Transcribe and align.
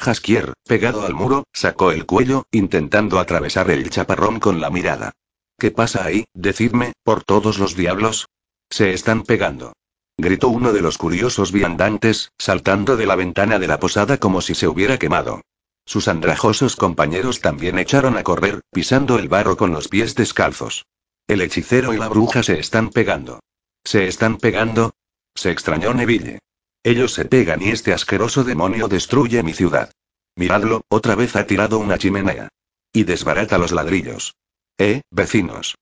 Jaskier, 0.00 0.54
pegado 0.66 1.04
al 1.04 1.12
muro, 1.12 1.44
sacó 1.52 1.92
el 1.92 2.06
cuello, 2.06 2.44
intentando 2.50 3.18
atravesar 3.18 3.70
el 3.70 3.90
chaparrón 3.90 4.40
con 4.40 4.58
la 4.60 4.70
mirada. 4.70 5.12
¿Qué 5.58 5.70
pasa 5.70 6.04
ahí? 6.04 6.24
Decidme, 6.32 6.94
por 7.04 7.22
todos 7.22 7.58
los 7.58 7.76
diablos. 7.76 8.26
Se 8.70 8.94
están 8.94 9.24
pegando. 9.24 9.74
Gritó 10.16 10.48
uno 10.48 10.72
de 10.72 10.80
los 10.80 10.96
curiosos 10.96 11.52
viandantes, 11.52 12.32
saltando 12.38 12.96
de 12.96 13.04
la 13.04 13.14
ventana 13.14 13.58
de 13.58 13.68
la 13.68 13.78
posada 13.78 14.16
como 14.16 14.40
si 14.40 14.54
se 14.54 14.68
hubiera 14.68 14.98
quemado. 14.98 15.42
Sus 15.84 16.08
andrajosos 16.08 16.76
compañeros 16.76 17.40
también 17.40 17.78
echaron 17.78 18.16
a 18.16 18.22
correr, 18.22 18.62
pisando 18.72 19.18
el 19.18 19.28
barro 19.28 19.58
con 19.58 19.72
los 19.72 19.88
pies 19.88 20.14
descalzos. 20.14 20.86
El 21.26 21.42
hechicero 21.42 21.92
y 21.92 21.98
la 21.98 22.08
bruja 22.08 22.42
se 22.42 22.58
están 22.58 22.88
pegando. 22.88 23.40
¿Se 23.84 24.06
están 24.08 24.38
pegando? 24.38 24.92
Se 25.34 25.50
extrañó 25.50 25.92
Neville. 25.92 26.38
Ellos 26.82 27.12
se 27.12 27.26
pegan 27.26 27.62
y 27.62 27.70
este 27.70 27.92
asqueroso 27.92 28.42
demonio 28.44 28.88
destruye 28.88 29.42
mi 29.42 29.52
ciudad. 29.52 29.92
Miradlo, 30.34 30.82
otra 30.88 31.14
vez 31.14 31.36
ha 31.36 31.46
tirado 31.46 31.78
una 31.78 31.98
chimenea. 31.98 32.48
Y 32.92 33.04
desbarata 33.04 33.58
los 33.58 33.72
ladrillos. 33.72 34.34
Eh, 34.78 35.02
vecinos. 35.10 35.76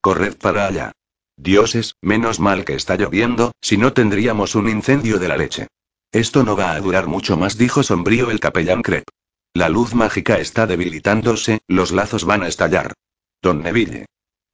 Corred 0.00 0.36
para 0.36 0.66
allá. 0.66 0.92
Dioses, 1.36 1.96
menos 2.02 2.38
mal 2.38 2.64
que 2.64 2.74
está 2.74 2.96
lloviendo, 2.96 3.52
si 3.60 3.78
no 3.78 3.94
tendríamos 3.94 4.54
un 4.54 4.68
incendio 4.68 5.18
de 5.18 5.28
la 5.28 5.36
leche. 5.38 5.68
Esto 6.12 6.42
no 6.44 6.54
va 6.56 6.72
a 6.72 6.80
durar 6.80 7.06
mucho 7.06 7.38
más, 7.38 7.56
dijo 7.56 7.82
sombrío 7.82 8.30
el 8.30 8.38
capellán 8.38 8.82
Crep. 8.82 9.04
La 9.54 9.70
luz 9.70 9.94
mágica 9.94 10.38
está 10.38 10.66
debilitándose, 10.66 11.60
los 11.66 11.92
lazos 11.92 12.24
van 12.24 12.42
a 12.42 12.48
estallar. 12.48 12.92
Don 13.40 13.62
Neville. 13.62 14.06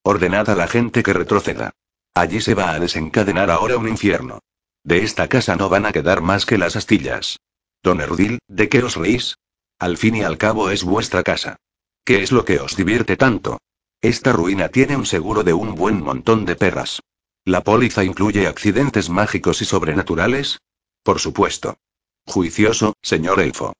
Ordenad 0.04 0.48
a 0.50 0.54
la 0.54 0.68
gente 0.68 1.02
que 1.02 1.12
retroceda. 1.12 1.72
Allí 2.14 2.40
se 2.40 2.54
va 2.54 2.70
a 2.70 2.78
desencadenar 2.78 3.50
ahora 3.50 3.76
un 3.76 3.88
infierno. 3.88 4.40
De 4.88 5.04
esta 5.04 5.28
casa 5.28 5.54
no 5.54 5.68
van 5.68 5.84
a 5.84 5.92
quedar 5.92 6.22
más 6.22 6.46
que 6.46 6.56
las 6.56 6.74
astillas. 6.74 7.40
Don 7.82 8.00
Erdil, 8.00 8.38
¿de 8.48 8.70
qué 8.70 8.82
os 8.82 8.96
reís? 8.96 9.36
Al 9.78 9.98
fin 9.98 10.16
y 10.16 10.22
al 10.22 10.38
cabo 10.38 10.70
es 10.70 10.82
vuestra 10.82 11.22
casa. 11.22 11.58
¿Qué 12.06 12.22
es 12.22 12.32
lo 12.32 12.46
que 12.46 12.58
os 12.58 12.74
divierte 12.74 13.18
tanto? 13.18 13.58
Esta 14.00 14.32
ruina 14.32 14.70
tiene 14.70 14.96
un 14.96 15.04
seguro 15.04 15.42
de 15.42 15.52
un 15.52 15.74
buen 15.74 16.02
montón 16.02 16.46
de 16.46 16.56
perras. 16.56 17.02
¿La 17.44 17.62
póliza 17.64 18.02
incluye 18.02 18.46
accidentes 18.46 19.10
mágicos 19.10 19.60
y 19.60 19.66
sobrenaturales? 19.66 20.62
Por 21.02 21.20
supuesto. 21.20 21.76
Juicioso, 22.24 22.94
señor 23.02 23.40
elfo. 23.40 23.74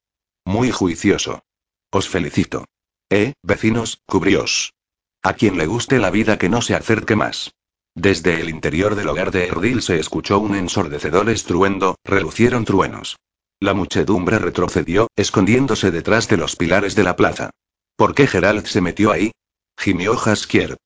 Muy 0.45 0.71
juicioso. 0.71 1.43
Os 1.91 2.07
felicito. 2.07 2.67
Eh, 3.09 3.33
vecinos, 3.43 4.03
cubríos. 4.05 4.75
A 5.23 5.33
quien 5.33 5.57
le 5.57 5.65
guste 5.65 6.01
la 6.01 6.11
vida 6.11 6.37
que 6.37 6.51
no 6.51 6.61
se 6.61 6.75
acerque 6.75 7.17
más. 7.17 7.55
Desde 7.99 8.41
el 8.41 8.49
interior 8.49 8.95
del 8.95 9.09
hogar 9.09 9.33
de 9.33 9.49
Erdil 9.49 9.83
se 9.83 9.99
escuchó 9.99 10.39
un 10.39 10.55
ensordecedor 10.55 11.29
estruendo, 11.31 11.97
relucieron 12.05 12.65
truenos. 12.65 13.17
La 13.59 13.75
muchedumbre 13.75 14.39
retrocedió, 14.39 15.09
escondiéndose 15.17 15.91
detrás 15.91 16.29
de 16.29 16.37
los 16.37 16.55
pilares 16.55 16.95
de 16.95 17.03
la 17.03 17.17
plaza. 17.17 17.51
¿Por 17.97 18.15
qué 18.15 18.29
Gerald 18.29 18.67
se 18.67 18.81
metió 18.81 19.11
ahí? 19.11 19.33
Gimió 19.77 20.17
Jaskier. 20.17 20.77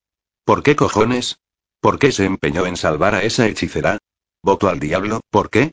¿Por 0.46 0.62
qué 0.62 0.74
cojones? 0.74 1.36
¿Por 1.82 1.98
qué 1.98 2.12
se 2.12 2.24
empeñó 2.24 2.64
en 2.64 2.78
salvar 2.78 3.14
a 3.14 3.22
esa 3.22 3.46
hechicera? 3.46 3.98
¿Voto 4.42 4.70
al 4.70 4.80
diablo? 4.80 5.20
¿Por 5.28 5.50
qué? 5.50 5.72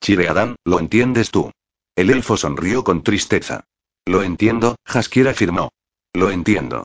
Chireadán, 0.00 0.54
lo 0.64 0.78
entiendes 0.78 1.32
tú. 1.32 1.50
El 1.96 2.10
elfo 2.10 2.36
sonrió 2.36 2.84
con 2.84 3.02
tristeza. 3.02 3.64
Lo 4.06 4.22
entiendo, 4.22 4.76
Jaskier 4.86 5.26
afirmó. 5.26 5.70
Lo 6.14 6.30
entiendo. 6.30 6.84